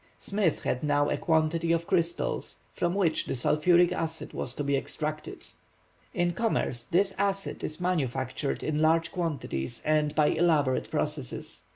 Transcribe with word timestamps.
Smith 0.17 0.63
had 0.63 0.81
now 0.81 1.11
a 1.11 1.15
quantity 1.17 1.71
of 1.71 1.85
crystals, 1.85 2.57
from 2.73 2.95
which 2.95 3.25
the 3.27 3.35
sulphuric 3.35 3.91
acid 3.91 4.33
was 4.33 4.55
to 4.55 4.63
be 4.63 4.75
extracted. 4.75 5.45
In 6.15 6.31
commerce 6.33 6.85
this 6.85 7.13
acid 7.19 7.63
is 7.63 7.79
manufactured 7.79 8.63
in 8.63 8.79
large 8.79 9.11
quantities 9.11 9.79
and 9.85 10.15
by 10.15 10.29
elaborate 10.29 10.89
processes. 10.89 11.65